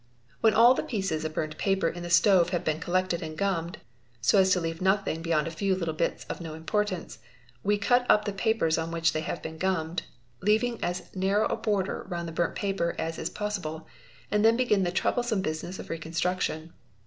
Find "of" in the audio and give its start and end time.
1.25-1.35, 6.23-6.41, 15.77-15.91